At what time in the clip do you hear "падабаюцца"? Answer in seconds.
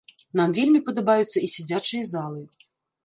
0.87-1.37